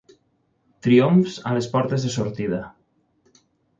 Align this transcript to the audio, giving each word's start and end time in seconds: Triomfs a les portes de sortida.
Triomfs 0.87 1.37
a 1.49 1.53
les 1.57 1.67
portes 1.75 2.07
de 2.07 2.13
sortida. 2.17 2.63